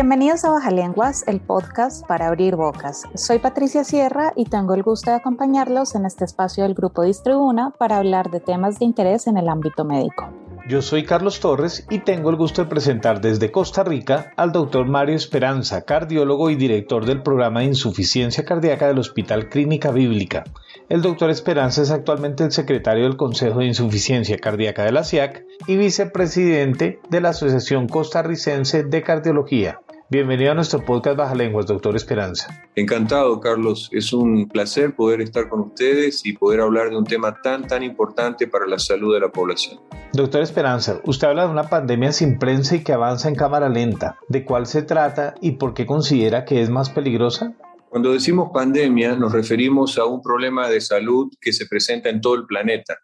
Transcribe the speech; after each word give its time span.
Bienvenidos 0.00 0.46
a 0.46 0.50
Baja 0.50 0.70
Lenguas, 0.70 1.24
el 1.26 1.40
podcast 1.40 2.06
para 2.06 2.28
abrir 2.28 2.56
bocas. 2.56 3.02
Soy 3.16 3.38
Patricia 3.38 3.84
Sierra 3.84 4.32
y 4.34 4.46
tengo 4.46 4.72
el 4.72 4.82
gusto 4.82 5.10
de 5.10 5.18
acompañarlos 5.18 5.94
en 5.94 6.06
este 6.06 6.24
espacio 6.24 6.64
del 6.64 6.72
Grupo 6.72 7.02
Distribuna 7.02 7.74
para 7.76 7.98
hablar 7.98 8.30
de 8.30 8.40
temas 8.40 8.78
de 8.78 8.86
interés 8.86 9.26
en 9.26 9.36
el 9.36 9.46
ámbito 9.46 9.84
médico. 9.84 10.30
Yo 10.70 10.80
soy 10.80 11.04
Carlos 11.04 11.40
Torres 11.40 11.86
y 11.90 11.98
tengo 11.98 12.30
el 12.30 12.36
gusto 12.36 12.62
de 12.62 12.70
presentar 12.70 13.20
desde 13.20 13.50
Costa 13.50 13.84
Rica 13.84 14.32
al 14.38 14.52
doctor 14.52 14.86
Mario 14.86 15.16
Esperanza, 15.16 15.82
cardiólogo 15.82 16.48
y 16.48 16.54
director 16.54 17.04
del 17.04 17.22
programa 17.22 17.60
de 17.60 17.66
insuficiencia 17.66 18.46
cardíaca 18.46 18.86
del 18.86 19.00
Hospital 19.00 19.50
Clínica 19.50 19.90
Bíblica. 19.90 20.44
El 20.88 21.02
doctor 21.02 21.28
Esperanza 21.28 21.82
es 21.82 21.90
actualmente 21.90 22.42
el 22.42 22.52
secretario 22.52 23.04
del 23.04 23.18
Consejo 23.18 23.58
de 23.58 23.66
Insuficiencia 23.66 24.38
Cardíaca 24.38 24.82
de 24.82 24.92
la 24.92 25.04
SIAC 25.04 25.44
y 25.66 25.76
vicepresidente 25.76 27.00
de 27.10 27.20
la 27.20 27.28
Asociación 27.30 27.86
Costarricense 27.86 28.82
de 28.84 29.02
Cardiología. 29.02 29.80
Bienvenido 30.12 30.50
a 30.50 30.54
nuestro 30.56 30.84
podcast 30.84 31.16
Baja 31.16 31.36
Lenguas, 31.36 31.66
doctor 31.66 31.94
Esperanza. 31.94 32.68
Encantado, 32.74 33.38
Carlos. 33.38 33.88
Es 33.92 34.12
un 34.12 34.48
placer 34.48 34.96
poder 34.96 35.20
estar 35.20 35.48
con 35.48 35.60
ustedes 35.60 36.26
y 36.26 36.32
poder 36.32 36.62
hablar 36.62 36.90
de 36.90 36.96
un 36.96 37.04
tema 37.04 37.40
tan, 37.40 37.68
tan 37.68 37.84
importante 37.84 38.48
para 38.48 38.66
la 38.66 38.80
salud 38.80 39.14
de 39.14 39.20
la 39.20 39.28
población. 39.28 39.78
Doctor 40.12 40.42
Esperanza, 40.42 41.00
usted 41.04 41.28
habla 41.28 41.44
de 41.44 41.52
una 41.52 41.68
pandemia 41.68 42.10
sin 42.10 42.40
prensa 42.40 42.74
y 42.74 42.82
que 42.82 42.92
avanza 42.92 43.28
en 43.28 43.36
cámara 43.36 43.68
lenta. 43.68 44.18
¿De 44.26 44.44
cuál 44.44 44.66
se 44.66 44.82
trata 44.82 45.36
y 45.40 45.52
por 45.52 45.74
qué 45.74 45.86
considera 45.86 46.44
que 46.44 46.60
es 46.60 46.70
más 46.70 46.90
peligrosa? 46.90 47.54
Cuando 47.88 48.12
decimos 48.12 48.50
pandemia 48.52 49.14
nos 49.14 49.30
referimos 49.30 49.96
a 49.96 50.06
un 50.06 50.22
problema 50.22 50.68
de 50.68 50.80
salud 50.80 51.32
que 51.40 51.52
se 51.52 51.66
presenta 51.66 52.08
en 52.08 52.20
todo 52.20 52.34
el 52.34 52.46
planeta. 52.46 52.98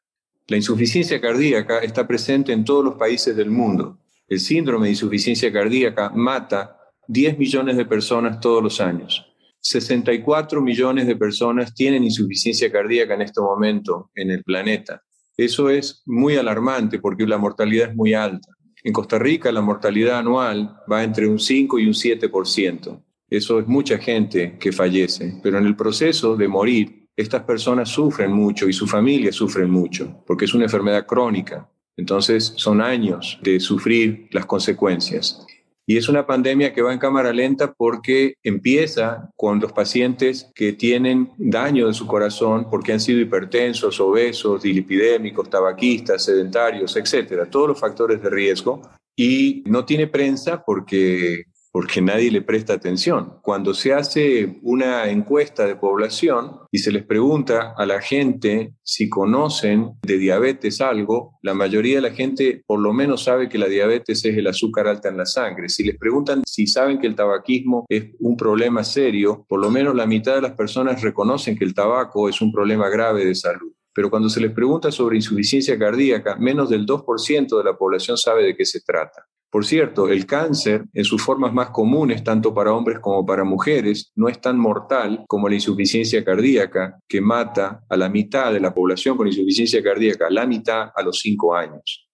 La 0.49 0.57
insuficiencia 0.57 1.21
cardíaca 1.21 1.79
está 1.79 2.09
presente 2.09 2.53
en 2.53 2.65
todos 2.65 2.85
los 2.85 2.97
países 2.97 3.37
del 3.37 3.53
mundo. 3.53 3.97
El 4.27 4.41
síndrome 4.41 4.87
de 4.87 4.95
insuficiencia 4.95 5.53
cardíaca 5.53 6.11
mata 6.11 6.73
10 7.09 7.39
millones 7.39 7.77
de 7.77 7.85
personas 7.85 8.41
todos 8.41 8.63
los 8.63 8.81
años. 8.81 9.27
64 9.61 10.63
millones 10.63 11.07
de 11.07 11.17
personas 11.17 11.75
tienen 11.75 12.05
insuficiencia 12.05 12.71
cardíaca 12.71 13.15
en 13.15 13.23
este 13.23 13.41
momento 13.41 14.11
en 14.15 14.31
el 14.31 14.45
planeta. 14.45 15.03
Eso 15.37 15.69
es 15.69 16.03
muy 16.07 16.37
alarmante 16.37 16.99
porque 16.99 17.27
la 17.27 17.39
mortalidad 17.39 17.91
es 17.91 17.97
muy 17.97 18.15
alta. 18.15 18.49
En 18.85 18.93
Costa 18.93 19.19
Rica 19.19 19.51
la 19.51 19.61
mortalidad 19.61 20.19
anual 20.19 20.77
va 20.91 21.03
entre 21.03 21.27
un 21.27 21.41
5 21.41 21.79
y 21.79 21.87
un 21.87 21.93
7%. 21.93 23.03
Eso 23.29 23.59
es 23.59 23.67
mucha 23.67 23.99
gente 23.99 24.57
que 24.61 24.71
fallece, 24.71 25.41
pero 25.43 25.59
en 25.59 25.67
el 25.67 25.75
proceso 25.75 26.37
de 26.37 26.47
morir, 26.47 27.09
estas 27.17 27.43
personas 27.43 27.89
sufren 27.89 28.31
mucho 28.31 28.69
y 28.69 28.73
su 28.73 28.87
familia 28.87 29.33
sufre 29.33 29.67
mucho, 29.67 30.23
porque 30.27 30.45
es 30.45 30.55
una 30.55 30.65
enfermedad 30.65 31.07
crónica. 31.07 31.69
Entonces 31.97 32.53
son 32.57 32.81
años 32.81 33.39
de 33.43 33.59
sufrir 33.59 34.29
las 34.31 34.47
consecuencias. 34.47 35.45
Y 35.89 35.97
es 35.97 36.09
una 36.09 36.27
pandemia 36.27 36.75
que 36.75 36.83
va 36.83 36.93
en 36.93 36.99
cámara 36.99 37.33
lenta 37.33 37.73
porque 37.73 38.35
empieza 38.43 39.31
con 39.37 39.61
los 39.61 39.73
pacientes 39.73 40.51
que 40.53 40.73
tienen 40.73 41.31
daño 41.39 41.87
de 41.87 41.95
su 41.95 42.09
corazón 42.09 42.69
porque 42.69 42.93
han 42.93 42.99
sido 42.99 43.21
hipertensos, 43.21 44.01
obesos, 44.01 44.63
dilipidémicos, 44.63 45.49
tabaquistas, 45.49 46.25
sedentarios, 46.25 46.97
etcétera, 46.97 47.49
todos 47.49 47.69
los 47.69 47.81
factores 47.81 48.21
de 48.21 48.31
riesgo. 48.31 48.83
Y 49.15 49.63
no 49.67 49.85
tiene 49.85 50.09
prensa 50.09 50.65
porque 50.65 51.45
porque 51.77 52.01
nadie 52.01 52.31
le 52.31 52.41
presta 52.41 52.73
atención. 52.73 53.35
Cuando 53.43 53.75
se 53.75 53.93
hace 53.93 54.61
una 54.63 55.11
encuesta 55.11 55.67
de 55.67 55.77
población 55.77 56.61
y 56.73 56.79
se 56.79 56.91
les 56.91 57.05
pregunta 57.05 57.75
a 57.77 57.85
la 57.85 58.01
gente 58.01 58.73
si 58.83 59.11
conocen 59.11 59.91
de 60.01 60.17
diabetes 60.17 60.81
algo, 60.81 61.39
la 61.43 61.53
mayoría 61.53 61.97
de 61.97 62.09
la 62.09 62.15
gente 62.15 62.63
por 62.67 62.81
lo 62.81 62.95
menos 62.95 63.25
sabe 63.25 63.51
que 63.51 63.59
la 63.59 63.67
diabetes 63.67 64.25
es 64.25 64.39
el 64.39 64.47
azúcar 64.47 64.89
alta 64.89 65.11
en 65.11 65.19
la 65.19 65.27
sangre. 65.27 65.69
Si 65.69 65.85
les 65.85 65.99
preguntan 65.99 66.45
si 66.47 66.67
saben 66.67 66.99
que 66.99 67.09
el 67.09 67.15
tabaquismo 67.15 67.85
es 67.91 68.07
un 68.21 68.39
problema 68.39 68.83
serio, 68.83 69.45
por 69.47 69.61
lo 69.61 69.71
menos 69.71 69.95
la 69.95 70.07
mitad 70.07 70.35
de 70.35 70.41
las 70.41 70.53
personas 70.53 71.03
reconocen 71.03 71.59
que 71.59 71.67
el 71.67 71.75
tabaco 71.75 72.31
es 72.31 72.41
un 72.41 72.53
problema 72.53 72.89
grave 72.89 73.27
de 73.27 73.35
salud 73.35 73.75
pero 73.97 74.11
cuando 74.11 74.29
se 74.29 74.41
les 74.41 74.53
pregunta 74.53 74.93
sobre 74.93 75.17
insuficiencia 75.17 75.79
cardíaca, 75.79 76.37
menos 76.37 76.69
del 76.69 76.85
2% 76.85 77.57
de 77.57 77.65
la 77.65 77.79
población 77.79 78.19
sabe 78.19 78.45
de 78.45 78.55
qué 78.55 78.67
se 78.67 78.83
trata. 78.83 79.25
Por 79.57 79.65
cierto, 79.65 80.11
el 80.11 80.27
cáncer, 80.27 80.85
en 80.93 81.05
sus 81.05 81.23
formas 81.23 81.51
más 81.51 81.71
comunes, 81.71 82.23
tanto 82.23 82.53
para 82.53 82.75
hombres 82.75 82.99
como 82.99 83.25
para 83.25 83.43
mujeres, 83.43 84.13
no 84.15 84.29
es 84.29 84.39
tan 84.39 84.59
mortal 84.59 85.25
como 85.29 85.49
la 85.49 85.55
insuficiencia 85.55 86.23
cardíaca, 86.23 86.99
que 87.09 87.23
mata 87.23 87.83
a 87.89 87.97
la 87.97 88.11
mitad 88.11 88.53
de 88.53 88.61
la 88.61 88.75
población 88.75 89.17
con 89.17 89.27
insuficiencia 89.27 89.83
cardíaca, 89.83 90.27
la 90.29 90.47
mitad 90.47 90.91
a 90.95 91.03
los 91.03 91.21
5 91.21 91.57
años. 91.57 92.07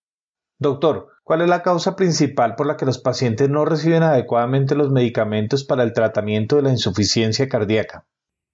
Doctor, 0.56 1.08
¿cuál 1.24 1.40
es 1.40 1.48
la 1.48 1.64
causa 1.64 1.96
principal 1.96 2.54
por 2.54 2.68
la 2.68 2.76
que 2.76 2.86
los 2.86 2.98
pacientes 2.98 3.50
no 3.50 3.64
reciben 3.64 4.04
adecuadamente 4.04 4.76
los 4.76 4.92
medicamentos 4.92 5.64
para 5.64 5.82
el 5.82 5.92
tratamiento 5.92 6.54
de 6.54 6.62
la 6.62 6.70
insuficiencia 6.70 7.48
cardíaca? 7.48 8.06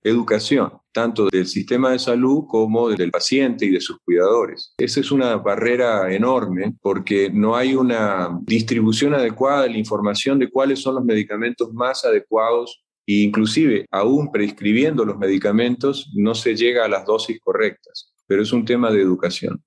Educación, 0.03 0.73
tanto 0.93 1.29
del 1.31 1.47
sistema 1.47 1.91
de 1.91 1.99
salud 1.99 2.45
como 2.49 2.89
del 2.89 3.11
paciente 3.11 3.67
y 3.67 3.71
de 3.71 3.81
sus 3.81 3.99
cuidadores. 4.01 4.75
Esa 4.79 5.01
es 5.01 5.11
una 5.11 5.37
barrera 5.37 6.13
enorme 6.13 6.75
porque 6.81 7.31
no 7.31 7.57
hay 7.57 7.75
una 7.75 8.39
distribución 8.43 9.15
adecuada 9.15 9.63
de 9.63 9.71
la 9.71 9.79
información 9.79 10.39
de 10.39 10.51
cuáles 10.51 10.81
son 10.81 10.97
los 10.97 11.05
medicamentos 11.05 11.73
más 11.73 12.05
adecuados 12.05 12.83
e 13.07 13.23
inclusive 13.23 13.87
aún 13.91 14.31
prescribiendo 14.31 15.05
los 15.05 15.17
medicamentos 15.17 16.13
no 16.15 16.35
se 16.35 16.55
llega 16.55 16.85
a 16.85 16.89
las 16.89 17.07
dosis 17.07 17.41
correctas, 17.41 18.13
pero 18.27 18.43
es 18.43 18.53
un 18.53 18.65
tema 18.65 18.91
de 18.91 19.01
educación. 19.01 19.63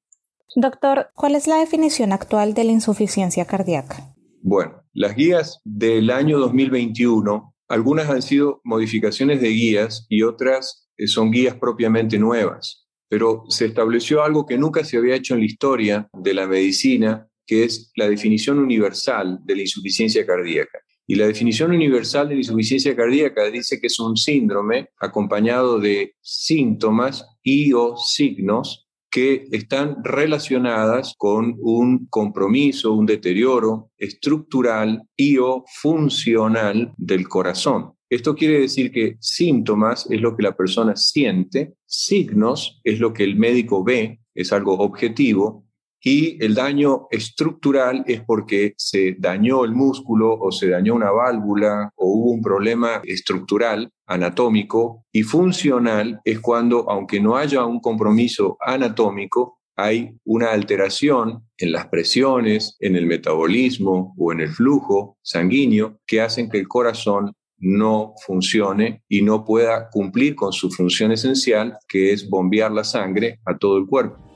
Doctor, 0.55 1.11
¿cuál 1.15 1.35
es 1.35 1.47
la 1.47 1.57
definición 1.57 2.11
actual 2.11 2.53
de 2.53 2.65
la 2.65 2.71
insuficiencia 2.71 3.45
cardíaca? 3.45 4.13
Bueno, 4.43 4.83
las 4.93 5.15
guías 5.15 5.61
del 5.63 6.09
año 6.09 6.39
2021 6.39 7.50
algunas 7.71 8.09
han 8.09 8.21
sido 8.21 8.59
modificaciones 8.65 9.39
de 9.39 9.47
guías 9.47 10.05
y 10.09 10.23
otras 10.23 10.89
eh, 10.97 11.07
son 11.07 11.31
guías 11.31 11.55
propiamente 11.55 12.19
nuevas, 12.19 12.85
pero 13.07 13.45
se 13.47 13.65
estableció 13.65 14.23
algo 14.23 14.45
que 14.45 14.57
nunca 14.57 14.83
se 14.83 14.97
había 14.97 15.15
hecho 15.15 15.35
en 15.35 15.39
la 15.39 15.45
historia 15.45 16.09
de 16.11 16.33
la 16.33 16.47
medicina, 16.47 17.29
que 17.47 17.63
es 17.63 17.93
la 17.95 18.09
definición 18.09 18.59
universal 18.59 19.39
de 19.45 19.55
la 19.55 19.61
insuficiencia 19.61 20.25
cardíaca. 20.25 20.79
Y 21.07 21.15
la 21.15 21.27
definición 21.27 21.71
universal 21.71 22.27
de 22.27 22.35
la 22.35 22.41
insuficiencia 22.41 22.93
cardíaca 22.93 23.49
dice 23.49 23.79
que 23.79 23.87
es 23.87 23.99
un 24.01 24.17
síndrome 24.17 24.89
acompañado 24.99 25.79
de 25.79 26.15
síntomas 26.21 27.25
y 27.41 27.71
o 27.71 27.95
signos 27.95 28.90
que 29.11 29.45
están 29.51 29.97
relacionadas 30.03 31.13
con 31.17 31.55
un 31.59 32.07
compromiso, 32.07 32.93
un 32.93 33.05
deterioro 33.05 33.91
estructural 33.97 35.03
y 35.15 35.37
o 35.37 35.65
funcional 35.81 36.93
del 36.97 37.27
corazón. 37.27 37.91
Esto 38.09 38.35
quiere 38.35 38.61
decir 38.61 38.91
que 38.91 39.17
síntomas 39.19 40.07
es 40.09 40.21
lo 40.21 40.35
que 40.35 40.43
la 40.43 40.55
persona 40.55 40.95
siente, 40.95 41.73
signos 41.85 42.81
es 42.83 42.99
lo 42.99 43.13
que 43.13 43.23
el 43.23 43.35
médico 43.35 43.83
ve, 43.83 44.19
es 44.33 44.51
algo 44.51 44.73
objetivo, 44.79 45.65
y 46.03 46.43
el 46.43 46.55
daño 46.55 47.07
estructural 47.11 48.03
es 48.07 48.21
porque 48.21 48.73
se 48.77 49.15
dañó 49.19 49.63
el 49.63 49.73
músculo 49.73 50.33
o 50.33 50.51
se 50.51 50.69
dañó 50.69 50.95
una 50.95 51.11
válvula 51.11 51.91
o 51.95 52.07
hubo 52.07 52.31
un 52.31 52.41
problema 52.41 53.01
estructural, 53.03 53.91
anatómico, 54.07 55.05
y 55.11 55.23
funcional 55.23 56.19
es 56.25 56.39
cuando, 56.39 56.89
aunque 56.89 57.19
no 57.19 57.37
haya 57.37 57.65
un 57.65 57.79
compromiso 57.79 58.57
anatómico, 58.59 59.59
hay 59.75 60.17
una 60.25 60.51
alteración 60.51 61.47
en 61.57 61.71
las 61.71 61.87
presiones, 61.87 62.75
en 62.79 62.95
el 62.95 63.05
metabolismo 63.05 64.13
o 64.17 64.31
en 64.31 64.41
el 64.41 64.49
flujo 64.49 65.17
sanguíneo 65.21 65.99
que 66.05 66.21
hacen 66.21 66.49
que 66.49 66.59
el 66.59 66.67
corazón 66.67 67.33
no 67.57 68.13
funcione 68.25 69.03
y 69.07 69.21
no 69.21 69.45
pueda 69.45 69.87
cumplir 69.91 70.35
con 70.35 70.51
su 70.51 70.71
función 70.71 71.11
esencial, 71.11 71.77
que 71.87 72.11
es 72.11 72.27
bombear 72.27 72.71
la 72.71 72.83
sangre 72.83 73.39
a 73.45 73.57
todo 73.57 73.77
el 73.77 73.85
cuerpo. 73.85 74.30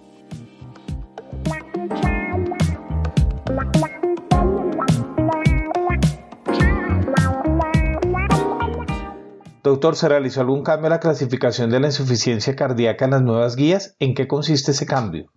¿Se 9.94 10.10
realizó 10.10 10.42
algún 10.42 10.64
cambio 10.64 10.88
en 10.88 10.94
la 10.94 11.00
clasificación 11.00 11.70
de 11.70 11.80
la 11.80 11.88
insuficiencia 11.88 12.56
cardíaca 12.56 13.06
en 13.06 13.12
las 13.12 13.22
nuevas 13.22 13.56
guías? 13.56 13.96
¿En 14.00 14.16
qué 14.16 14.28
consiste 14.28 14.72
ese 14.72 14.88
cambio? 14.88 15.32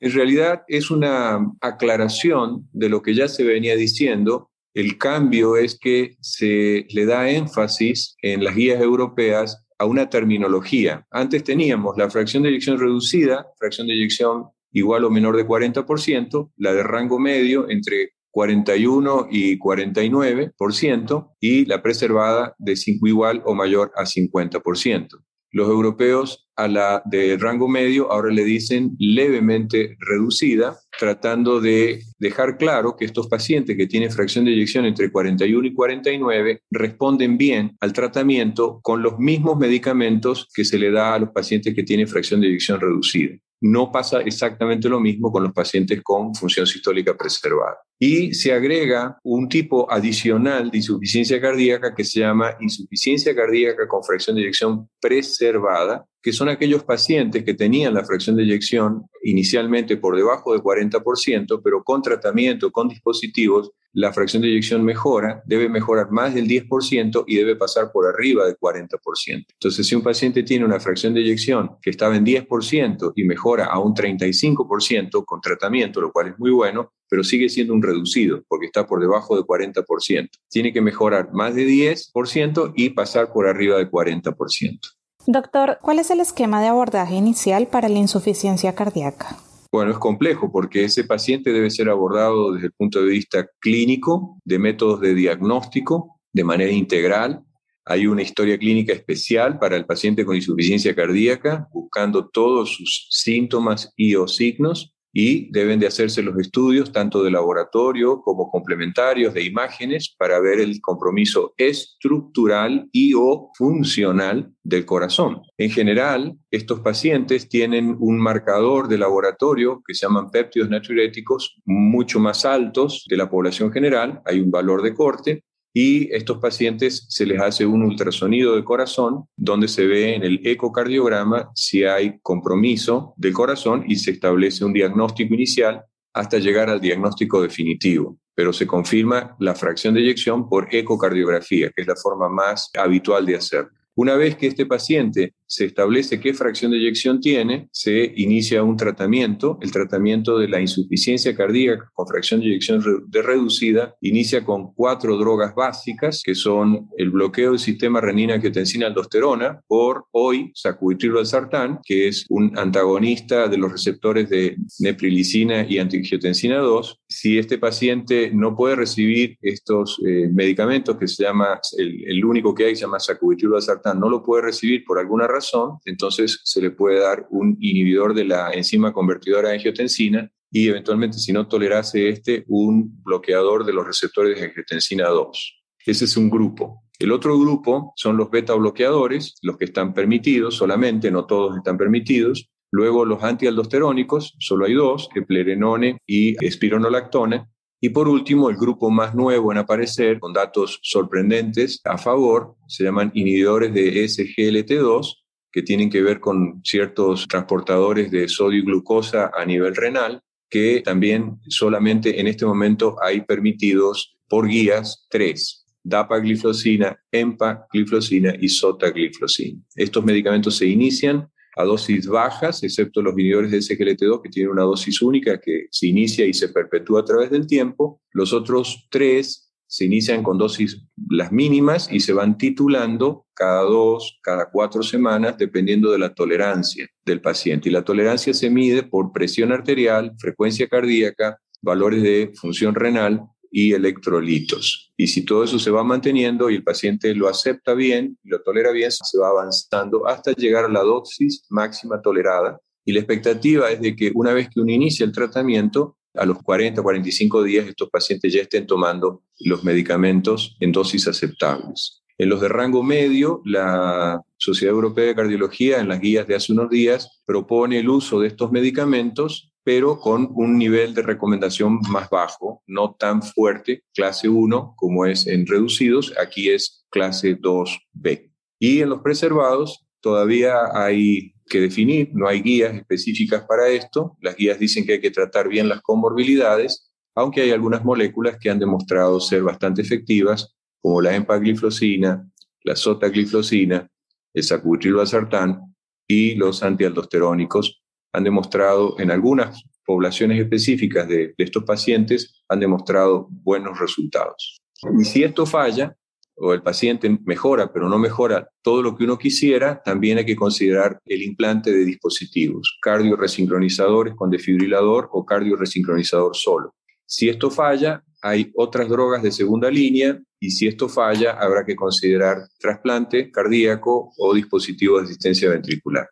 En 0.00 0.12
realidad 0.12 0.62
es 0.66 0.90
una 0.90 1.38
aclaración 1.60 2.68
de 2.72 2.88
lo 2.88 3.02
que 3.02 3.14
ya 3.14 3.28
se 3.28 3.44
venía 3.44 3.76
diciendo. 3.76 4.50
El 4.74 4.98
cambio 4.98 5.56
es 5.56 5.78
que 5.78 6.16
se 6.20 6.86
le 6.90 7.06
da 7.06 7.30
énfasis 7.30 8.16
en 8.20 8.42
las 8.42 8.56
guías 8.56 8.80
europeas 8.80 9.64
a 9.78 9.84
una 9.84 10.10
terminología. 10.10 11.06
Antes 11.10 11.44
teníamos 11.44 11.96
la 11.96 12.10
fracción 12.10 12.42
de 12.42 12.48
eyección 12.48 12.78
reducida, 12.78 13.46
fracción 13.56 13.86
de 13.86 13.94
eyección 13.94 14.46
igual 14.72 15.04
o 15.04 15.10
menor 15.10 15.36
de 15.36 15.46
40%, 15.46 16.50
la 16.56 16.74
de 16.74 16.82
rango 16.82 17.18
medio 17.18 17.70
entre 17.70 18.15
41 18.36 19.28
y 19.30 19.58
49%, 19.58 21.36
y 21.40 21.64
la 21.64 21.80
preservada 21.80 22.54
de 22.58 22.76
5 22.76 23.06
igual 23.06 23.42
o 23.46 23.54
mayor 23.54 23.92
a 23.96 24.04
50%. 24.04 25.08
Los 25.52 25.70
europeos 25.70 26.46
a 26.54 26.68
la 26.68 27.02
de 27.06 27.38
rango 27.38 27.66
medio 27.66 28.12
ahora 28.12 28.30
le 28.30 28.44
dicen 28.44 28.94
levemente 28.98 29.96
reducida, 30.00 30.78
tratando 30.98 31.62
de 31.62 32.02
dejar 32.18 32.58
claro 32.58 32.94
que 32.94 33.06
estos 33.06 33.26
pacientes 33.28 33.74
que 33.74 33.86
tienen 33.86 34.10
fracción 34.10 34.44
de 34.44 34.52
eyección 34.52 34.84
entre 34.84 35.10
41 35.10 35.68
y 35.68 35.72
49 35.72 36.60
responden 36.70 37.38
bien 37.38 37.74
al 37.80 37.94
tratamiento 37.94 38.80
con 38.82 39.02
los 39.02 39.18
mismos 39.18 39.56
medicamentos 39.56 40.46
que 40.54 40.66
se 40.66 40.78
le 40.78 40.90
da 40.90 41.14
a 41.14 41.18
los 41.20 41.30
pacientes 41.30 41.74
que 41.74 41.84
tienen 41.84 42.06
fracción 42.06 42.42
de 42.42 42.48
eyección 42.48 42.78
reducida. 42.78 43.34
No 43.62 43.90
pasa 43.90 44.20
exactamente 44.20 44.90
lo 44.90 45.00
mismo 45.00 45.32
con 45.32 45.42
los 45.42 45.54
pacientes 45.54 46.02
con 46.02 46.34
función 46.34 46.66
sistólica 46.66 47.16
preservada. 47.16 47.78
Y 47.98 48.34
se 48.34 48.52
agrega 48.52 49.18
un 49.22 49.48
tipo 49.48 49.90
adicional 49.90 50.70
de 50.70 50.78
insuficiencia 50.78 51.40
cardíaca 51.40 51.94
que 51.94 52.04
se 52.04 52.20
llama 52.20 52.54
insuficiencia 52.60 53.34
cardíaca 53.34 53.88
con 53.88 54.04
fracción 54.04 54.36
de 54.36 54.42
eyección 54.42 54.88
preservada, 55.00 56.04
que 56.22 56.32
son 56.32 56.48
aquellos 56.48 56.84
pacientes 56.84 57.42
que 57.42 57.54
tenían 57.54 57.94
la 57.94 58.04
fracción 58.04 58.36
de 58.36 58.42
eyección 58.42 59.06
inicialmente 59.22 59.96
por 59.96 60.14
debajo 60.14 60.52
de 60.52 60.60
40%, 60.60 61.60
pero 61.64 61.82
con 61.82 62.02
tratamiento, 62.02 62.70
con 62.70 62.88
dispositivos, 62.88 63.70
la 63.96 64.12
fracción 64.12 64.42
de 64.42 64.48
eyección 64.48 64.84
mejora, 64.84 65.42
debe 65.46 65.70
mejorar 65.70 66.10
más 66.10 66.34
del 66.34 66.46
10% 66.46 67.24
y 67.26 67.36
debe 67.36 67.56
pasar 67.56 67.90
por 67.90 68.06
arriba 68.06 68.44
del 68.44 68.58
40%. 68.58 68.98
Entonces, 69.26 69.86
si 69.86 69.94
un 69.94 70.02
paciente 70.02 70.42
tiene 70.42 70.66
una 70.66 70.78
fracción 70.78 71.14
de 71.14 71.22
eyección 71.22 71.78
que 71.80 71.88
estaba 71.88 72.14
en 72.14 72.26
10% 72.26 73.12
y 73.16 73.24
mejora 73.24 73.64
a 73.64 73.78
un 73.78 73.94
35% 73.94 75.24
con 75.24 75.40
tratamiento, 75.40 76.02
lo 76.02 76.12
cual 76.12 76.28
es 76.28 76.38
muy 76.38 76.50
bueno, 76.50 76.92
pero 77.08 77.24
sigue 77.24 77.48
siendo 77.48 77.72
un 77.72 77.82
reducido 77.82 78.42
porque 78.48 78.66
está 78.66 78.86
por 78.86 79.00
debajo 79.00 79.34
del 79.34 79.44
40%. 79.44 80.28
Tiene 80.50 80.74
que 80.74 80.82
mejorar 80.82 81.32
más 81.32 81.54
de 81.54 81.66
10% 81.66 82.74
y 82.76 82.90
pasar 82.90 83.32
por 83.32 83.48
arriba 83.48 83.78
del 83.78 83.90
40%. 83.90 84.78
Doctor, 85.26 85.78
¿cuál 85.80 86.00
es 86.00 86.10
el 86.10 86.20
esquema 86.20 86.60
de 86.60 86.68
abordaje 86.68 87.14
inicial 87.14 87.66
para 87.66 87.88
la 87.88 87.98
insuficiencia 87.98 88.74
cardíaca? 88.74 89.38
Bueno, 89.76 89.90
es 89.90 89.98
complejo 89.98 90.50
porque 90.50 90.84
ese 90.84 91.04
paciente 91.04 91.52
debe 91.52 91.68
ser 91.68 91.90
abordado 91.90 92.54
desde 92.54 92.68
el 92.68 92.72
punto 92.72 93.02
de 93.02 93.10
vista 93.10 93.46
clínico, 93.60 94.40
de 94.42 94.58
métodos 94.58 95.02
de 95.02 95.14
diagnóstico, 95.14 96.18
de 96.32 96.44
manera 96.44 96.72
integral. 96.72 97.44
Hay 97.84 98.06
una 98.06 98.22
historia 98.22 98.56
clínica 98.56 98.94
especial 98.94 99.58
para 99.58 99.76
el 99.76 99.84
paciente 99.84 100.24
con 100.24 100.34
insuficiencia 100.34 100.94
cardíaca, 100.94 101.68
buscando 101.70 102.26
todos 102.26 102.70
sus 102.70 103.08
síntomas 103.10 103.92
y 103.96 104.14
o 104.14 104.26
signos 104.26 104.95
y 105.18 105.50
deben 105.50 105.80
de 105.80 105.86
hacerse 105.86 106.22
los 106.22 106.38
estudios 106.38 106.92
tanto 106.92 107.22
de 107.22 107.30
laboratorio 107.30 108.20
como 108.20 108.50
complementarios 108.50 109.32
de 109.32 109.44
imágenes 109.44 110.14
para 110.18 110.38
ver 110.40 110.60
el 110.60 110.78
compromiso 110.82 111.54
estructural 111.56 112.86
y 112.92 113.14
o 113.14 113.50
funcional 113.56 114.52
del 114.62 114.84
corazón. 114.84 115.40
En 115.56 115.70
general, 115.70 116.36
estos 116.50 116.80
pacientes 116.80 117.48
tienen 117.48 117.96
un 117.98 118.18
marcador 118.18 118.88
de 118.88 118.98
laboratorio 118.98 119.82
que 119.86 119.94
se 119.94 120.04
llaman 120.04 120.30
péptidos 120.30 120.68
natriuréticos 120.68 121.62
mucho 121.64 122.20
más 122.20 122.44
altos 122.44 123.06
de 123.08 123.16
la 123.16 123.30
población 123.30 123.72
general, 123.72 124.20
hay 124.26 124.40
un 124.40 124.50
valor 124.50 124.82
de 124.82 124.92
corte 124.92 125.44
y 125.78 126.08
estos 126.10 126.38
pacientes 126.38 127.04
se 127.10 127.26
les 127.26 127.38
hace 127.38 127.66
un 127.66 127.82
ultrasonido 127.82 128.56
de 128.56 128.64
corazón 128.64 129.26
donde 129.36 129.68
se 129.68 129.86
ve 129.86 130.14
en 130.14 130.22
el 130.22 130.40
ecocardiograma 130.46 131.50
si 131.54 131.84
hay 131.84 132.18
compromiso 132.22 133.12
del 133.18 133.34
corazón 133.34 133.84
y 133.86 133.96
se 133.96 134.12
establece 134.12 134.64
un 134.64 134.72
diagnóstico 134.72 135.34
inicial 135.34 135.84
hasta 136.14 136.38
llegar 136.38 136.70
al 136.70 136.80
diagnóstico 136.80 137.42
definitivo. 137.42 138.16
Pero 138.34 138.54
se 138.54 138.66
confirma 138.66 139.36
la 139.38 139.54
fracción 139.54 139.92
de 139.92 140.00
eyección 140.00 140.48
por 140.48 140.74
ecocardiografía, 140.74 141.70
que 141.76 141.82
es 141.82 141.86
la 141.86 141.96
forma 141.96 142.30
más 142.30 142.70
habitual 142.78 143.26
de 143.26 143.36
hacerlo. 143.36 143.68
Una 143.96 144.14
vez 144.14 144.34
que 144.38 144.46
este 144.46 144.64
paciente 144.64 145.34
se 145.46 145.66
establece 145.66 146.20
qué 146.20 146.34
fracción 146.34 146.72
de 146.72 146.78
eyección 146.78 147.20
tiene, 147.20 147.68
se 147.72 148.12
inicia 148.16 148.62
un 148.62 148.76
tratamiento. 148.76 149.58
El 149.60 149.70
tratamiento 149.70 150.38
de 150.38 150.48
la 150.48 150.60
insuficiencia 150.60 151.34
cardíaca 151.36 151.90
con 151.94 152.06
fracción 152.06 152.40
de 152.40 152.46
eyección 152.46 152.82
de 153.06 153.22
reducida 153.22 153.94
inicia 154.00 154.44
con 154.44 154.72
cuatro 154.74 155.16
drogas 155.16 155.54
básicas, 155.54 156.22
que 156.24 156.34
son 156.34 156.88
el 156.96 157.10
bloqueo 157.10 157.50
del 157.50 157.60
sistema 157.60 158.00
renina-angiotensina-aldosterona 158.00 159.60
por 159.66 160.06
hoy 160.12 160.50
sacubitrilo 160.54 161.24
sartán, 161.24 161.80
que 161.84 162.08
es 162.08 162.26
un 162.28 162.56
antagonista 162.58 163.48
de 163.48 163.58
los 163.58 163.72
receptores 163.72 164.28
de 164.28 164.56
neprilicina 164.80 165.66
y 165.68 165.78
antiangiotensina 165.78 166.58
2. 166.58 167.00
Si 167.08 167.38
este 167.38 167.58
paciente 167.58 168.30
no 168.32 168.56
puede 168.56 168.76
recibir 168.76 169.38
estos 169.42 170.00
eh, 170.06 170.28
medicamentos, 170.32 170.96
que 170.96 171.08
se 171.08 171.24
llama, 171.24 171.60
el, 171.76 172.24
único 172.24 172.54
que 172.54 172.66
hay 172.66 172.76
se 172.76 172.82
llama 172.82 173.00
sacubitrilo 173.00 173.60
sartán, 173.60 174.00
no 174.00 174.08
lo 174.08 174.22
puede 174.22 174.42
recibir 174.42 174.84
por 174.84 174.98
alguna 174.98 175.26
razón, 175.26 175.35
razón, 175.36 175.78
entonces 175.84 176.40
se 176.44 176.60
le 176.60 176.70
puede 176.70 177.00
dar 177.00 177.26
un 177.30 177.56
inhibidor 177.60 178.14
de 178.14 178.24
la 178.24 178.52
enzima 178.52 178.92
convertidora 178.92 179.48
de 179.48 179.54
angiotensina 179.54 180.30
y 180.50 180.68
eventualmente, 180.68 181.18
si 181.18 181.32
no 181.32 181.48
tolerase 181.48 182.08
este, 182.08 182.44
un 182.48 183.02
bloqueador 183.02 183.64
de 183.64 183.72
los 183.72 183.86
receptores 183.86 184.38
de 184.38 184.46
angiotensina 184.46 185.08
2. 185.08 185.62
Ese 185.86 186.04
es 186.04 186.16
un 186.16 186.30
grupo. 186.30 186.82
El 186.98 187.12
otro 187.12 187.38
grupo 187.38 187.92
son 187.96 188.16
los 188.16 188.30
beta 188.30 188.54
bloqueadores, 188.54 189.34
los 189.42 189.58
que 189.58 189.66
están 189.66 189.92
permitidos 189.92 190.54
solamente, 190.54 191.10
no 191.10 191.26
todos 191.26 191.56
están 191.56 191.76
permitidos. 191.76 192.48
Luego 192.72 193.04
los 193.04 193.22
antialdosterónicos, 193.22 194.34
solo 194.38 194.64
hay 194.64 194.74
dos, 194.74 195.08
eplerenone 195.14 195.98
y 196.06 196.42
espironolactone. 196.44 197.46
Y 197.80 197.90
por 197.90 198.08
último, 198.08 198.48
el 198.48 198.56
grupo 198.56 198.90
más 198.90 199.14
nuevo 199.14 199.52
en 199.52 199.58
aparecer, 199.58 200.18
con 200.18 200.32
datos 200.32 200.80
sorprendentes 200.82 201.80
a 201.84 201.98
favor, 201.98 202.56
se 202.66 202.84
llaman 202.84 203.12
inhibidores 203.14 203.74
de 203.74 204.04
SGLT2, 204.04 205.25
que 205.56 205.62
tienen 205.62 205.88
que 205.88 206.02
ver 206.02 206.20
con 206.20 206.60
ciertos 206.64 207.26
transportadores 207.26 208.10
de 208.10 208.28
sodio 208.28 208.58
y 208.58 208.62
glucosa 208.62 209.30
a 209.34 209.42
nivel 209.46 209.74
renal, 209.74 210.20
que 210.50 210.82
también 210.84 211.38
solamente 211.48 212.20
en 212.20 212.26
este 212.26 212.44
momento 212.44 212.96
hay 213.02 213.22
permitidos 213.22 214.18
por 214.28 214.48
guías 214.48 215.06
tres, 215.08 215.64
dapagliflozina, 215.82 217.02
empagliflozina 217.10 218.34
y 218.38 218.50
sotagliflozina. 218.50 219.62
Estos 219.74 220.04
medicamentos 220.04 220.58
se 220.58 220.66
inician 220.66 221.26
a 221.56 221.64
dosis 221.64 222.06
bajas, 222.06 222.62
excepto 222.62 223.00
los 223.00 223.14
inhibidores 223.14 223.50
de 223.50 223.60
SGLT2 223.60 224.20
que 224.24 224.28
tienen 224.28 224.52
una 224.52 224.64
dosis 224.64 225.00
única 225.00 225.40
que 225.40 225.68
se 225.70 225.86
inicia 225.86 226.26
y 226.26 226.34
se 226.34 226.50
perpetúa 226.50 227.00
a 227.00 227.04
través 227.06 227.30
del 227.30 227.46
tiempo. 227.46 228.02
Los 228.12 228.34
otros 228.34 228.88
tres 228.90 229.45
se 229.66 229.84
inician 229.84 230.22
con 230.22 230.38
dosis 230.38 230.84
las 231.10 231.32
mínimas 231.32 231.88
y 231.90 232.00
se 232.00 232.12
van 232.12 232.38
titulando 232.38 233.26
cada 233.34 233.62
dos, 233.62 234.18
cada 234.22 234.50
cuatro 234.50 234.82
semanas, 234.82 235.36
dependiendo 235.38 235.90
de 235.90 235.98
la 235.98 236.14
tolerancia 236.14 236.88
del 237.04 237.20
paciente. 237.20 237.68
Y 237.68 237.72
la 237.72 237.84
tolerancia 237.84 238.32
se 238.32 238.50
mide 238.50 238.82
por 238.82 239.12
presión 239.12 239.52
arterial, 239.52 240.14
frecuencia 240.18 240.68
cardíaca, 240.68 241.38
valores 241.60 242.02
de 242.02 242.32
función 242.34 242.74
renal 242.74 243.22
y 243.50 243.72
electrolitos. 243.72 244.92
Y 244.96 245.06
si 245.08 245.24
todo 245.24 245.44
eso 245.44 245.58
se 245.58 245.70
va 245.70 245.84
manteniendo 245.84 246.50
y 246.50 246.56
el 246.56 246.64
paciente 246.64 247.14
lo 247.14 247.28
acepta 247.28 247.74
bien, 247.74 248.18
lo 248.24 248.42
tolera 248.42 248.70
bien, 248.70 248.90
se 248.90 249.18
va 249.18 249.28
avanzando 249.28 250.06
hasta 250.06 250.32
llegar 250.32 250.64
a 250.64 250.68
la 250.68 250.82
dosis 250.82 251.44
máxima 251.50 252.00
tolerada. 252.00 252.58
Y 252.84 252.92
la 252.92 253.00
expectativa 253.00 253.70
es 253.70 253.80
de 253.80 253.96
que 253.96 254.12
una 254.14 254.32
vez 254.32 254.48
que 254.48 254.60
uno 254.60 254.72
inicia 254.72 255.04
el 255.04 255.12
tratamiento, 255.12 255.96
a 256.16 256.26
los 256.26 256.42
40, 256.42 256.82
45 256.82 257.42
días 257.42 257.66
estos 257.66 257.90
pacientes 257.90 258.32
ya 258.32 258.42
estén 258.42 258.66
tomando 258.66 259.22
los 259.40 259.64
medicamentos 259.64 260.56
en 260.60 260.72
dosis 260.72 261.08
aceptables. 261.08 262.02
En 262.18 262.30
los 262.30 262.40
de 262.40 262.48
rango 262.48 262.82
medio, 262.82 263.42
la 263.44 264.22
Sociedad 264.38 264.74
Europea 264.74 265.06
de 265.06 265.14
Cardiología, 265.14 265.80
en 265.80 265.88
las 265.88 266.00
guías 266.00 266.26
de 266.26 266.34
hace 266.34 266.52
unos 266.52 266.70
días, 266.70 267.22
propone 267.26 267.78
el 267.78 267.90
uso 267.90 268.20
de 268.20 268.28
estos 268.28 268.50
medicamentos, 268.50 269.52
pero 269.62 269.98
con 269.98 270.30
un 270.34 270.56
nivel 270.56 270.94
de 270.94 271.02
recomendación 271.02 271.80
más 271.90 272.08
bajo, 272.08 272.62
no 272.66 272.96
tan 272.98 273.22
fuerte, 273.22 273.82
clase 273.94 274.28
1, 274.28 274.74
como 274.76 275.04
es 275.04 275.26
en 275.26 275.46
reducidos, 275.46 276.14
aquí 276.18 276.48
es 276.48 276.86
clase 276.88 277.38
2B. 277.38 278.30
Y 278.58 278.80
en 278.80 278.88
los 278.88 279.02
preservados, 279.02 279.86
todavía 280.00 280.54
hay 280.72 281.34
que 281.48 281.60
definir, 281.60 282.10
no 282.12 282.28
hay 282.28 282.42
guías 282.42 282.74
específicas 282.74 283.44
para 283.44 283.68
esto, 283.68 284.16
las 284.20 284.36
guías 284.36 284.58
dicen 284.58 284.84
que 284.84 284.94
hay 284.94 285.00
que 285.00 285.10
tratar 285.10 285.48
bien 285.48 285.68
las 285.68 285.80
comorbilidades, 285.82 286.90
aunque 287.14 287.42
hay 287.42 287.50
algunas 287.50 287.84
moléculas 287.84 288.36
que 288.38 288.50
han 288.50 288.58
demostrado 288.58 289.20
ser 289.20 289.42
bastante 289.42 289.82
efectivas, 289.82 290.54
como 290.80 291.00
la 291.00 291.14
empagliflozina, 291.14 292.28
la 292.62 292.76
sotagliflozina, 292.76 293.88
el 294.34 294.42
sacubitril/valsartán 294.42 295.74
y 296.06 296.34
los 296.34 296.62
antialdosterónicos, 296.62 297.82
han 298.12 298.24
demostrado 298.24 298.98
en 298.98 299.10
algunas 299.10 299.62
poblaciones 299.84 300.40
específicas 300.40 301.08
de, 301.08 301.34
de 301.36 301.44
estos 301.44 301.64
pacientes, 301.64 302.42
han 302.48 302.60
demostrado 302.60 303.28
buenos 303.30 303.78
resultados. 303.78 304.58
Y 304.98 305.04
si 305.04 305.22
esto 305.22 305.46
falla, 305.46 305.96
o 306.36 306.52
el 306.52 306.62
paciente 306.62 307.18
mejora, 307.24 307.72
pero 307.72 307.88
no 307.88 307.98
mejora 307.98 308.48
todo 308.62 308.82
lo 308.82 308.96
que 308.96 309.04
uno 309.04 309.18
quisiera, 309.18 309.82
también 309.82 310.18
hay 310.18 310.26
que 310.26 310.36
considerar 310.36 311.00
el 311.04 311.22
implante 311.22 311.72
de 311.72 311.84
dispositivos, 311.84 312.78
cardioresincronizadores 312.82 314.14
con 314.14 314.30
defibrilador 314.30 315.08
o 315.12 315.24
cardioresincronizador 315.24 316.36
solo. 316.36 316.74
Si 317.06 317.28
esto 317.28 317.50
falla, 317.50 318.02
hay 318.22 318.50
otras 318.54 318.88
drogas 318.88 319.22
de 319.22 319.30
segunda 319.30 319.70
línea 319.70 320.18
y 320.40 320.50
si 320.50 320.66
esto 320.66 320.88
falla, 320.88 321.32
habrá 321.32 321.64
que 321.64 321.76
considerar 321.76 322.38
trasplante 322.58 323.30
cardíaco 323.30 324.12
o 324.18 324.34
dispositivo 324.34 324.98
de 324.98 325.04
asistencia 325.04 325.48
ventricular. 325.48 326.08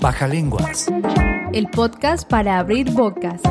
Baja 0.00 0.28
lenguas. 0.28 0.86
El 1.52 1.68
podcast 1.68 2.28
para 2.28 2.58
abrir 2.58 2.90
bocas. 2.92 3.42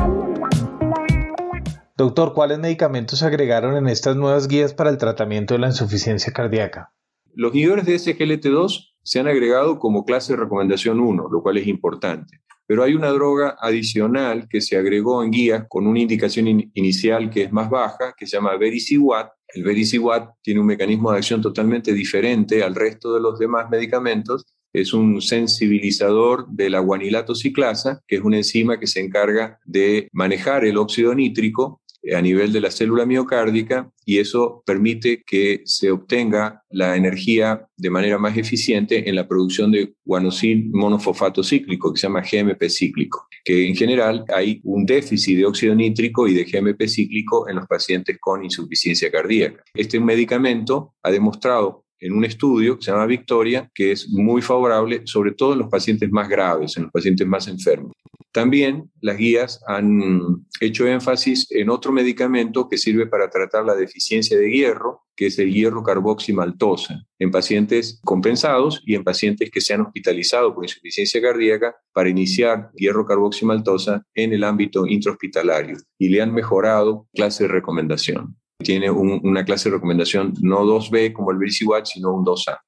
Doctor, 1.98 2.34
¿cuáles 2.34 2.58
medicamentos 2.58 3.20
se 3.20 3.24
agregaron 3.24 3.74
en 3.74 3.88
estas 3.88 4.16
nuevas 4.16 4.48
guías 4.48 4.74
para 4.74 4.90
el 4.90 4.98
tratamiento 4.98 5.54
de 5.54 5.60
la 5.60 5.68
insuficiencia 5.68 6.30
cardíaca? 6.30 6.92
Los 7.32 7.54
inhibidores 7.54 7.86
de 7.86 7.94
SGLT2 7.94 8.92
se 9.02 9.18
han 9.18 9.28
agregado 9.28 9.78
como 9.78 10.04
clase 10.04 10.34
de 10.34 10.40
recomendación 10.40 11.00
1, 11.00 11.28
lo 11.32 11.42
cual 11.42 11.56
es 11.56 11.66
importante. 11.66 12.42
Pero 12.66 12.82
hay 12.82 12.92
una 12.92 13.08
droga 13.08 13.56
adicional 13.58 14.46
que 14.50 14.60
se 14.60 14.76
agregó 14.76 15.24
en 15.24 15.30
guías 15.30 15.64
con 15.70 15.86
una 15.86 16.00
indicación 16.00 16.70
inicial 16.74 17.30
que 17.30 17.44
es 17.44 17.52
más 17.52 17.70
baja, 17.70 18.12
que 18.14 18.26
se 18.26 18.36
llama 18.36 18.58
Vericiguat. 18.58 19.30
El 19.48 19.64
Vericiguat 19.64 20.28
tiene 20.42 20.60
un 20.60 20.66
mecanismo 20.66 21.12
de 21.12 21.16
acción 21.16 21.40
totalmente 21.40 21.94
diferente 21.94 22.62
al 22.62 22.74
resto 22.74 23.14
de 23.14 23.20
los 23.22 23.38
demás 23.38 23.70
medicamentos. 23.70 24.44
Es 24.70 24.92
un 24.92 25.22
sensibilizador 25.22 26.46
de 26.50 26.68
la 26.68 26.80
guanilato 26.80 27.34
ciclasa, 27.34 28.02
que 28.06 28.16
es 28.16 28.22
una 28.22 28.36
enzima 28.36 28.78
que 28.78 28.86
se 28.86 29.00
encarga 29.00 29.58
de 29.64 30.10
manejar 30.12 30.66
el 30.66 30.76
óxido 30.76 31.14
nítrico 31.14 31.80
a 32.14 32.20
nivel 32.20 32.52
de 32.52 32.60
la 32.60 32.70
célula 32.70 33.06
miocárdica 33.06 33.90
y 34.04 34.18
eso 34.18 34.62
permite 34.64 35.22
que 35.26 35.62
se 35.64 35.90
obtenga 35.90 36.62
la 36.70 36.96
energía 36.96 37.66
de 37.76 37.90
manera 37.90 38.18
más 38.18 38.36
eficiente 38.36 39.08
en 39.08 39.16
la 39.16 39.26
producción 39.26 39.72
de 39.72 39.94
guanosil 40.04 40.70
monofosfato 40.72 41.42
cíclico, 41.42 41.92
que 41.92 42.00
se 42.00 42.06
llama 42.06 42.22
GMP 42.22 42.68
cíclico, 42.68 43.26
que 43.44 43.66
en 43.66 43.74
general 43.74 44.24
hay 44.34 44.60
un 44.64 44.86
déficit 44.86 45.38
de 45.38 45.46
óxido 45.46 45.74
nítrico 45.74 46.28
y 46.28 46.34
de 46.34 46.44
GMP 46.44 46.86
cíclico 46.86 47.48
en 47.48 47.56
los 47.56 47.66
pacientes 47.66 48.16
con 48.20 48.44
insuficiencia 48.44 49.10
cardíaca. 49.10 49.62
Este 49.74 49.98
medicamento 49.98 50.94
ha 51.02 51.10
demostrado 51.10 51.86
en 51.98 52.12
un 52.12 52.24
estudio 52.24 52.76
que 52.76 52.84
se 52.84 52.90
llama 52.90 53.06
Victoria, 53.06 53.70
que 53.74 53.92
es 53.92 54.08
muy 54.10 54.42
favorable, 54.42 55.02
sobre 55.04 55.32
todo 55.32 55.54
en 55.54 55.60
los 55.60 55.68
pacientes 55.68 56.10
más 56.10 56.28
graves, 56.28 56.76
en 56.76 56.84
los 56.84 56.92
pacientes 56.92 57.26
más 57.26 57.48
enfermos. 57.48 57.92
También 58.36 58.90
las 59.00 59.16
guías 59.16 59.62
han 59.66 60.44
hecho 60.60 60.86
énfasis 60.86 61.46
en 61.52 61.70
otro 61.70 61.90
medicamento 61.90 62.68
que 62.68 62.76
sirve 62.76 63.06
para 63.06 63.30
tratar 63.30 63.64
la 63.64 63.74
deficiencia 63.74 64.36
de 64.36 64.50
hierro, 64.50 65.06
que 65.16 65.28
es 65.28 65.38
el 65.38 65.54
hierro 65.54 65.82
carboximaltosa, 65.82 67.02
en 67.18 67.30
pacientes 67.30 67.98
compensados 68.04 68.82
y 68.84 68.94
en 68.94 69.04
pacientes 69.04 69.50
que 69.50 69.62
se 69.62 69.72
han 69.72 69.80
hospitalizado 69.80 70.54
por 70.54 70.64
insuficiencia 70.64 71.22
cardíaca 71.22 71.76
para 71.94 72.10
iniciar 72.10 72.68
hierro 72.74 73.06
carboximaltosa 73.06 74.02
en 74.14 74.34
el 74.34 74.44
ámbito 74.44 74.86
intrahospitalario 74.86 75.78
y 75.96 76.10
le 76.10 76.20
han 76.20 76.34
mejorado 76.34 77.08
clase 77.14 77.44
de 77.44 77.48
recomendación. 77.48 78.36
Tiene 78.58 78.90
una 78.90 79.46
clase 79.46 79.70
de 79.70 79.76
recomendación 79.76 80.34
no 80.42 80.62
2B 80.62 81.14
como 81.14 81.30
el 81.30 81.38
Vericiwatch, 81.38 81.94
sino 81.94 82.12
un 82.12 82.22
2A. 82.22 82.58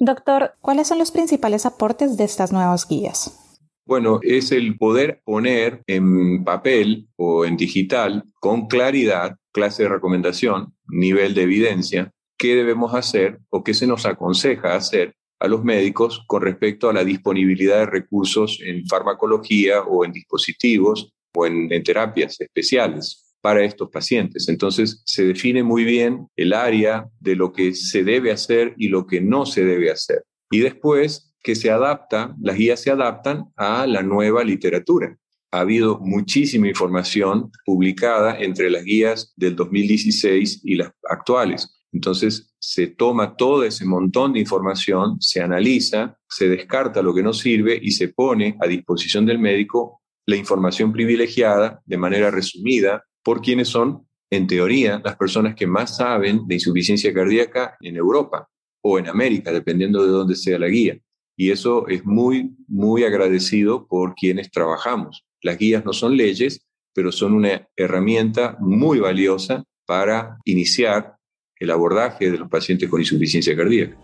Doctor, 0.00 0.54
¿cuáles 0.60 0.88
son 0.88 0.98
los 0.98 1.12
principales 1.12 1.64
aportes 1.64 2.16
de 2.16 2.24
estas 2.24 2.50
nuevas 2.50 2.88
guías? 2.88 3.38
Bueno, 3.84 4.20
es 4.22 4.52
el 4.52 4.76
poder 4.78 5.20
poner 5.24 5.82
en 5.86 6.44
papel 6.44 7.08
o 7.16 7.44
en 7.44 7.56
digital 7.56 8.24
con 8.40 8.68
claridad 8.68 9.36
clase 9.52 9.84
de 9.84 9.88
recomendación, 9.88 10.74
nivel 10.86 11.34
de 11.34 11.42
evidencia, 11.42 12.12
qué 12.38 12.54
debemos 12.54 12.94
hacer 12.94 13.38
o 13.50 13.62
qué 13.62 13.74
se 13.74 13.86
nos 13.86 14.06
aconseja 14.06 14.74
hacer 14.74 15.14
a 15.42 15.48
los 15.48 15.64
médicos 15.64 16.22
con 16.26 16.42
respecto 16.42 16.88
a 16.88 16.92
la 16.92 17.04
disponibilidad 17.04 17.78
de 17.78 17.86
recursos 17.86 18.60
en 18.64 18.86
farmacología 18.86 19.82
o 19.82 20.04
en 20.04 20.12
dispositivos 20.12 21.12
o 21.34 21.46
en, 21.46 21.68
terapias 21.82 22.40
especiales 22.40 23.34
para 23.40 23.64
estos 23.64 23.90
pacientes. 23.90 24.48
Entonces, 24.48 25.02
se 25.04 25.24
define 25.24 25.64
muy 25.64 25.84
bien 25.84 26.28
el 26.36 26.52
área 26.52 27.08
de 27.18 27.34
lo 27.34 27.52
que 27.52 27.74
se 27.74 28.04
debe 28.04 28.30
hacer 28.30 28.74
y 28.76 28.88
lo 28.88 29.06
que 29.06 29.20
no 29.20 29.44
se 29.44 29.64
debe 29.64 29.90
hacer. 29.90 30.22
Y 30.50 30.60
después 30.60 31.31
que 31.42 31.54
se 31.54 31.70
adapta, 31.70 32.34
las 32.40 32.56
guías 32.56 32.80
se 32.80 32.90
adaptan 32.90 33.46
a 33.56 33.86
la 33.86 34.02
nueva 34.02 34.44
literatura. 34.44 35.16
Ha 35.50 35.60
habido 35.60 35.98
muchísima 36.00 36.68
información 36.68 37.50
publicada 37.66 38.38
entre 38.38 38.70
las 38.70 38.84
guías 38.84 39.32
del 39.36 39.56
2016 39.56 40.62
y 40.64 40.76
las 40.76 40.92
actuales. 41.08 41.82
Entonces 41.92 42.54
se 42.58 42.86
toma 42.86 43.36
todo 43.36 43.64
ese 43.64 43.84
montón 43.84 44.32
de 44.32 44.40
información, 44.40 45.20
se 45.20 45.42
analiza, 45.42 46.16
se 46.28 46.48
descarta 46.48 47.02
lo 47.02 47.14
que 47.14 47.22
no 47.22 47.34
sirve 47.34 47.78
y 47.80 47.90
se 47.90 48.08
pone 48.08 48.56
a 48.60 48.66
disposición 48.66 49.26
del 49.26 49.38
médico 49.38 50.00
la 50.26 50.36
información 50.36 50.92
privilegiada 50.92 51.82
de 51.84 51.98
manera 51.98 52.30
resumida 52.30 53.04
por 53.22 53.42
quienes 53.42 53.68
son, 53.68 54.06
en 54.30 54.46
teoría, 54.46 55.02
las 55.04 55.16
personas 55.16 55.54
que 55.54 55.66
más 55.66 55.96
saben 55.96 56.46
de 56.46 56.54
insuficiencia 56.54 57.12
cardíaca 57.12 57.76
en 57.80 57.96
Europa 57.96 58.48
o 58.80 58.98
en 58.98 59.08
América, 59.08 59.52
dependiendo 59.52 60.02
de 60.02 60.10
dónde 60.10 60.34
sea 60.34 60.58
la 60.58 60.68
guía. 60.68 60.98
Y 61.36 61.50
eso 61.50 61.88
es 61.88 62.04
muy, 62.04 62.54
muy 62.68 63.04
agradecido 63.04 63.86
por 63.86 64.14
quienes 64.14 64.50
trabajamos. 64.50 65.24
Las 65.40 65.58
guías 65.58 65.84
no 65.84 65.92
son 65.92 66.16
leyes, 66.16 66.66
pero 66.94 67.10
son 67.10 67.32
una 67.32 67.68
herramienta 67.76 68.56
muy 68.60 69.00
valiosa 69.00 69.64
para 69.86 70.38
iniciar 70.44 71.16
el 71.58 71.70
abordaje 71.70 72.30
de 72.30 72.38
los 72.38 72.48
pacientes 72.48 72.88
con 72.88 73.00
insuficiencia 73.00 73.56
cardíaca. 73.56 73.96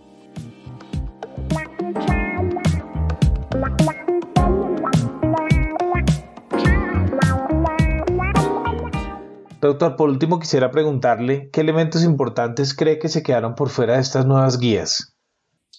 Doctor, 9.61 9.97
por 9.97 10.09
último 10.09 10.39
quisiera 10.39 10.71
preguntarle 10.71 11.51
qué 11.53 11.61
elementos 11.61 12.05
importantes 12.05 12.75
cree 12.75 13.01
que 13.01 13.09
se 13.09 13.25
quedaron 13.25 13.57
por 13.57 13.71
fuera 13.71 13.95
de 13.95 14.01
estas 14.01 14.25
nuevas 14.25 14.61
guías. 14.61 15.17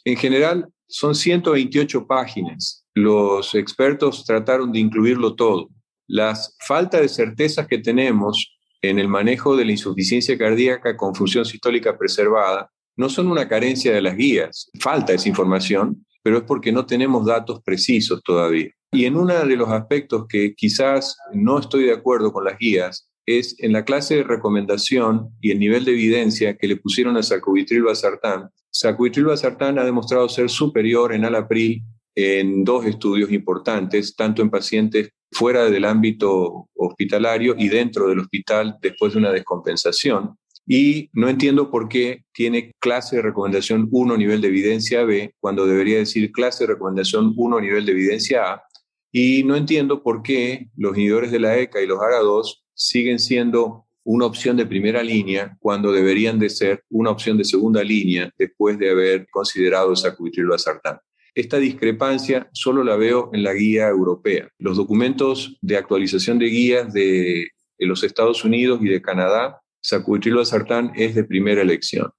En 0.03 0.17
general, 0.17 0.69
son 0.89 1.13
128 1.15 2.07
páginas. 2.07 2.83
Los 2.95 3.53
expertos 3.53 4.25
trataron 4.25 4.71
de 4.71 4.79
incluirlo 4.79 5.35
todo. 5.35 5.69
Las 6.07 6.57
falta 6.67 6.99
de 6.99 7.07
certezas 7.07 7.67
que 7.67 7.77
tenemos 7.77 8.57
en 8.81 8.97
el 8.97 9.07
manejo 9.07 9.55
de 9.55 9.65
la 9.65 9.71
insuficiencia 9.71 10.37
cardíaca 10.37 10.97
con 10.97 11.13
función 11.13 11.45
sistólica 11.45 11.97
preservada 11.97 12.71
no 12.97 13.07
son 13.07 13.27
una 13.27 13.47
carencia 13.47 13.93
de 13.93 14.01
las 14.01 14.17
guías. 14.17 14.69
Falta 14.79 15.13
esa 15.13 15.29
información, 15.29 16.05
pero 16.23 16.39
es 16.39 16.43
porque 16.43 16.71
no 16.71 16.85
tenemos 16.85 17.25
datos 17.25 17.61
precisos 17.63 18.21
todavía. 18.23 18.71
Y 18.91 19.05
en 19.05 19.15
uno 19.15 19.45
de 19.45 19.55
los 19.55 19.69
aspectos 19.69 20.25
que 20.27 20.55
quizás 20.55 21.15
no 21.31 21.59
estoy 21.59 21.83
de 21.83 21.93
acuerdo 21.93 22.33
con 22.33 22.43
las 22.43 22.57
guías 22.57 23.09
es 23.27 23.55
en 23.59 23.73
la 23.73 23.85
clase 23.85 24.15
de 24.15 24.23
recomendación 24.23 25.29
y 25.39 25.51
el 25.51 25.59
nivel 25.59 25.85
de 25.85 25.91
evidencia 25.91 26.57
que 26.57 26.67
le 26.67 26.77
pusieron 26.77 27.15
a 27.15 27.21
sacubitril 27.21 27.83
valsartán 27.83 28.49
Sacubitril 28.71 29.35
Sartán 29.37 29.79
ha 29.79 29.83
demostrado 29.83 30.29
ser 30.29 30.49
superior 30.49 31.13
en 31.13 31.25
alapril 31.25 31.83
en 32.15 32.63
dos 32.63 32.85
estudios 32.85 33.31
importantes, 33.31 34.15
tanto 34.15 34.41
en 34.41 34.49
pacientes 34.49 35.09
fuera 35.31 35.69
del 35.69 35.85
ámbito 35.85 36.67
hospitalario 36.75 37.55
y 37.57 37.69
dentro 37.69 38.07
del 38.07 38.19
hospital 38.19 38.77
después 38.81 39.13
de 39.13 39.19
una 39.19 39.31
descompensación. 39.31 40.35
Y 40.65 41.09
no 41.13 41.29
entiendo 41.29 41.71
por 41.71 41.89
qué 41.89 42.25
tiene 42.31 42.73
clase 42.79 43.15
de 43.15 43.21
recomendación 43.23 43.87
1 43.89 44.17
nivel 44.17 44.41
de 44.41 44.49
evidencia 44.49 45.03
B 45.03 45.33
cuando 45.39 45.65
debería 45.65 45.97
decir 45.97 46.31
clase 46.31 46.65
de 46.65 46.73
recomendación 46.73 47.33
1 47.35 47.61
nivel 47.61 47.85
de 47.85 47.91
evidencia 47.91 48.53
A. 48.53 48.63
Y 49.11 49.43
no 49.43 49.55
entiendo 49.55 50.03
por 50.03 50.21
qué 50.21 50.69
los 50.75 50.95
inhibidores 50.95 51.31
de 51.31 51.39
la 51.39 51.57
ECA 51.57 51.81
y 51.81 51.87
los 51.87 51.97
ARA2 51.97 52.61
siguen 52.75 53.17
siendo 53.17 53.87
una 54.11 54.25
opción 54.25 54.57
de 54.57 54.65
primera 54.65 55.03
línea 55.03 55.55
cuando 55.59 55.91
deberían 55.91 56.39
de 56.39 56.49
ser 56.49 56.83
una 56.89 57.11
opción 57.11 57.37
de 57.37 57.45
segunda 57.45 57.83
línea 57.83 58.33
después 58.39 58.79
de 58.79 58.89
haber 58.89 59.27
considerado 59.29 59.95
sacubitril 59.95 60.47
sartán. 60.57 60.97
Esta 61.35 61.57
discrepancia 61.57 62.49
solo 62.51 62.83
la 62.83 62.95
veo 62.95 63.29
en 63.33 63.43
la 63.43 63.53
guía 63.53 63.87
europea. 63.87 64.49
Los 64.57 64.77
documentos 64.77 65.59
de 65.61 65.77
actualización 65.77 66.39
de 66.39 66.45
guías 66.47 66.91
de, 66.91 67.49
los 67.77 68.03
Estados 68.03 68.43
Unidos 68.43 68.79
y 68.81 68.89
de 68.89 68.99
Canadá, 68.99 69.61
sacubitril 69.79 70.43
sartán 70.43 70.91
es 70.95 71.13
de 71.13 71.23
primera 71.23 71.61
elección. 71.61 72.09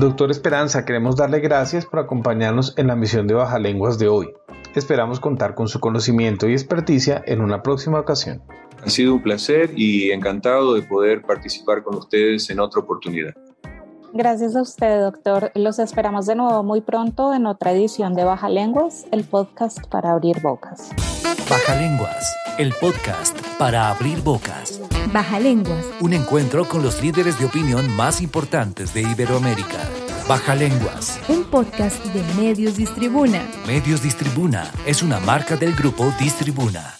Doctor 0.00 0.30
Esperanza, 0.30 0.86
queremos 0.86 1.16
darle 1.16 1.40
gracias 1.40 1.84
por 1.84 2.00
acompañarnos 2.00 2.72
en 2.78 2.86
la 2.86 2.96
misión 2.96 3.26
de 3.26 3.34
Baja 3.34 3.58
Lenguas 3.58 3.98
de 3.98 4.08
hoy. 4.08 4.32
Esperamos 4.74 5.20
contar 5.20 5.54
con 5.54 5.68
su 5.68 5.78
conocimiento 5.78 6.48
y 6.48 6.52
experticia 6.52 7.22
en 7.26 7.42
una 7.42 7.62
próxima 7.62 8.00
ocasión. 8.00 8.42
Ha 8.82 8.88
sido 8.88 9.12
un 9.12 9.22
placer 9.22 9.72
y 9.76 10.10
encantado 10.10 10.72
de 10.72 10.80
poder 10.80 11.20
participar 11.20 11.82
con 11.82 11.96
ustedes 11.96 12.48
en 12.48 12.60
otra 12.60 12.80
oportunidad. 12.80 13.34
Gracias 14.14 14.56
a 14.56 14.62
usted, 14.62 15.02
doctor. 15.02 15.52
Los 15.54 15.78
esperamos 15.78 16.24
de 16.24 16.34
nuevo 16.34 16.62
muy 16.62 16.80
pronto 16.80 17.34
en 17.34 17.44
otra 17.44 17.72
edición 17.72 18.14
de 18.14 18.24
Baja 18.24 18.48
Lenguas, 18.48 19.04
el 19.12 19.24
podcast 19.24 19.86
para 19.88 20.12
abrir 20.12 20.40
bocas. 20.40 20.92
Baja 21.50 21.78
Lenguas, 21.78 22.34
el 22.56 22.72
podcast 22.80 23.38
para 23.58 23.90
abrir 23.90 24.22
bocas. 24.22 24.69
Baja 25.12 25.40
Lenguas. 25.40 25.84
Un 25.98 26.12
encuentro 26.12 26.68
con 26.68 26.84
los 26.84 27.02
líderes 27.02 27.36
de 27.38 27.46
opinión 27.46 27.90
más 27.96 28.20
importantes 28.20 28.94
de 28.94 29.02
Iberoamérica. 29.02 29.88
Baja 30.28 30.54
Lenguas. 30.54 31.18
Un 31.26 31.42
podcast 31.44 32.04
de 32.06 32.22
Medios 32.40 32.76
Distribuna. 32.76 33.42
Medios 33.66 34.02
Distribuna 34.02 34.70
es 34.86 35.02
una 35.02 35.18
marca 35.18 35.56
del 35.56 35.74
grupo 35.74 36.14
Distribuna. 36.20 36.99